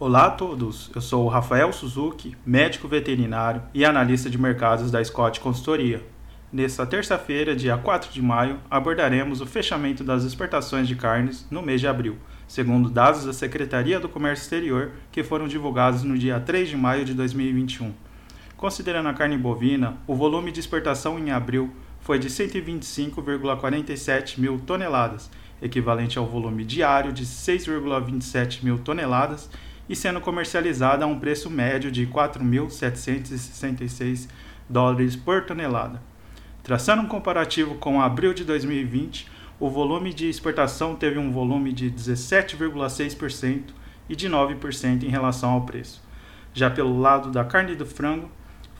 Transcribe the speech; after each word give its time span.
Olá 0.00 0.26
a 0.26 0.30
todos, 0.30 0.92
eu 0.94 1.00
sou 1.00 1.24
o 1.24 1.28
Rafael 1.28 1.72
Suzuki, 1.72 2.36
médico 2.46 2.86
veterinário 2.86 3.60
e 3.74 3.84
analista 3.84 4.30
de 4.30 4.38
mercados 4.38 4.92
da 4.92 5.02
Scott 5.02 5.40
Consultoria. 5.40 6.06
Nesta 6.52 6.86
terça-feira, 6.86 7.56
dia 7.56 7.76
4 7.76 8.12
de 8.12 8.22
maio, 8.22 8.60
abordaremos 8.70 9.40
o 9.40 9.46
fechamento 9.46 10.04
das 10.04 10.22
exportações 10.22 10.86
de 10.86 10.94
carnes 10.94 11.44
no 11.50 11.62
mês 11.62 11.80
de 11.80 11.88
abril, 11.88 12.16
segundo 12.46 12.88
dados 12.88 13.24
da 13.24 13.32
Secretaria 13.32 13.98
do 13.98 14.08
Comércio 14.08 14.44
Exterior 14.44 14.92
que 15.10 15.24
foram 15.24 15.48
divulgados 15.48 16.04
no 16.04 16.16
dia 16.16 16.38
3 16.38 16.68
de 16.68 16.76
maio 16.76 17.04
de 17.04 17.12
2021. 17.12 17.92
Considerando 18.56 19.08
a 19.08 19.14
carne 19.14 19.36
bovina, 19.36 19.96
o 20.06 20.14
volume 20.14 20.52
de 20.52 20.60
exportação 20.60 21.18
em 21.18 21.32
abril 21.32 21.72
foi 21.98 22.20
de 22.20 22.28
125,47 22.28 24.38
mil 24.38 24.60
toneladas, 24.60 25.28
equivalente 25.60 26.20
ao 26.20 26.26
volume 26.26 26.64
diário 26.64 27.12
de 27.12 27.26
6,27 27.26 28.62
mil 28.62 28.78
toneladas 28.78 29.50
e 29.88 29.96
sendo 29.96 30.20
comercializada 30.20 31.04
a 31.04 31.08
um 31.08 31.18
preço 31.18 31.48
médio 31.48 31.90
de 31.90 32.06
4.766 32.06 34.28
dólares 34.68 35.16
por 35.16 35.44
tonelada. 35.44 36.02
Traçando 36.62 37.00
um 37.02 37.06
comparativo 37.06 37.76
com 37.76 37.98
abril 38.00 38.34
de 38.34 38.44
2020, 38.44 39.26
o 39.58 39.70
volume 39.70 40.12
de 40.12 40.28
exportação 40.28 40.94
teve 40.94 41.18
um 41.18 41.32
volume 41.32 41.72
de 41.72 41.90
17,6% 41.90 43.62
e 44.08 44.14
de 44.14 44.28
9% 44.28 45.02
em 45.02 45.08
relação 45.08 45.50
ao 45.50 45.62
preço. 45.62 46.00
Já 46.52 46.70
pelo 46.70 47.00
lado 47.00 47.30
da 47.30 47.44
carne 47.44 47.74
do 47.74 47.86
frango, 47.86 48.30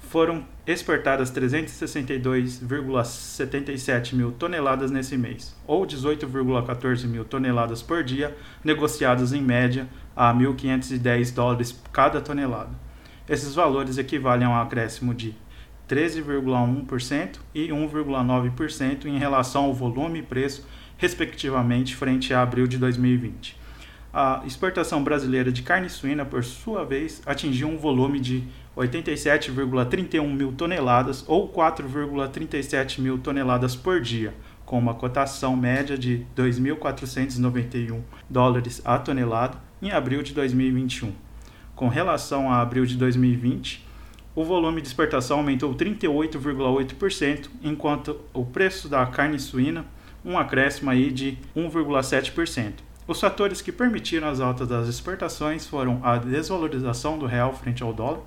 foram 0.09 0.45
exportadas 0.67 1.31
362,77 1.31 4.15
mil 4.15 4.33
toneladas 4.33 4.91
nesse 4.91 5.19
mês, 5.19 5.55
ou 5.67 5.87
18,14 5.87 7.07
mil 7.07 7.27
toneladas 7.27 7.83
por 7.83 8.03
dia, 8.03 8.35
negociadas 8.65 9.35
em 9.35 9.43
média 9.43 9.87
a 10.17 10.33
1.510 10.33 11.35
dólares 11.35 11.79
cada 11.93 12.23
tonelada. 12.23 12.71
Esses 13.29 13.55
valores 13.55 13.99
equivalem 13.99 14.47
a 14.47 14.51
um 14.51 14.57
acréscimo 14.57 15.13
de 15.13 15.37
13,1% 15.87 17.37
e 17.55 17.69
1,9% 17.69 19.05
em 19.05 19.19
relação 19.19 19.65
ao 19.65 19.75
volume 19.75 20.21
e 20.21 20.23
preço, 20.23 20.67
respectivamente, 20.97 21.95
frente 21.95 22.33
a 22.33 22.41
abril 22.41 22.67
de 22.67 22.79
2020. 22.79 23.59
A 24.13 24.43
exportação 24.47 25.05
brasileira 25.05 25.53
de 25.53 25.63
carne 25.63 25.91
suína, 25.91 26.25
por 26.25 26.43
sua 26.43 26.83
vez, 26.83 27.21
atingiu 27.27 27.69
um 27.69 27.77
volume 27.77 28.19
de 28.19 28.43
87,31 28.75 30.27
mil 30.27 30.53
toneladas 30.53 31.25
ou 31.29 31.53
4,37 31.53 33.01
mil 33.01 33.19
toneladas 33.19 33.77
por 33.77 34.01
dia, 34.01 34.33
com 34.65 34.79
uma 34.79 34.95
cotação 34.95 35.55
média 35.55 35.99
de 35.99 36.25
2.491 36.35 38.01
dólares 38.31 38.81
a 38.85 38.99
tonelada 38.99 39.59
em 39.83 39.91
abril 39.91 40.23
de 40.23 40.33
2021. 40.33 41.13
Com 41.77 41.89
relação 41.89 42.51
a 42.51 42.63
abril 42.63 42.87
de 42.87 42.97
2020, 42.97 43.87
o 44.35 44.43
volume 44.43 44.81
de 44.81 44.89
exportação 44.89 45.39
aumentou 45.39 45.75
38,8%, 45.75 47.51
enquanto 47.63 48.21
o 48.33 48.45
preço 48.45 48.89
da 48.89 49.05
carne 49.05 49.39
suína 49.39 49.85
um 50.25 50.39
acréscimo 50.39 50.91
aí 50.91 51.11
de 51.11 51.37
1,7%. 51.57 52.88
Os 53.09 53.19
fatores 53.19 53.63
que 53.63 53.73
permitiram 53.73 54.29
as 54.29 54.39
altas 54.39 54.69
das 54.69 54.87
exportações 54.87 55.67
foram 55.67 55.99
a 56.05 56.19
desvalorização 56.19 57.19
do 57.19 57.25
real 57.25 57.55
frente 57.55 57.83
ao 57.83 57.91
dólar 57.91 58.21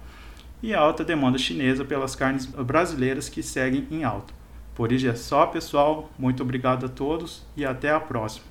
e 0.59 0.73
a 0.73 0.79
alta 0.79 1.03
demanda 1.03 1.37
chinesa 1.37 1.85
pelas 1.85 2.15
carnes 2.15 2.47
brasileiras 2.47 3.29
que 3.29 3.43
seguem 3.43 3.87
em 3.91 4.03
alta. 4.03 4.33
Por 4.73 4.91
hoje 4.91 5.07
é 5.07 5.13
só, 5.13 5.45
pessoal. 5.45 6.09
Muito 6.17 6.41
obrigado 6.41 6.87
a 6.87 6.89
todos 6.89 7.45
e 7.55 7.63
até 7.63 7.91
a 7.91 7.99
próxima. 7.99 8.47